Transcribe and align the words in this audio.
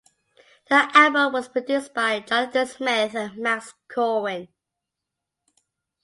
The 0.67 0.89
album 0.97 1.31
was 1.33 1.47
produced 1.47 1.93
by 1.93 2.21
Jonathan 2.21 2.65
Smith 2.65 3.13
and 3.13 3.37
Max 3.37 3.75
Corwin. 3.87 4.47